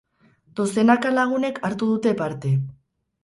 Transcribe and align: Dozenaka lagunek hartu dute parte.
Dozenaka 0.59 1.11
lagunek 1.17 1.61
hartu 1.69 1.91
dute 1.91 2.13
parte. 2.23 2.55